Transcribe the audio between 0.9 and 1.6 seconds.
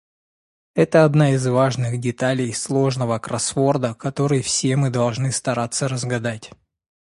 одна из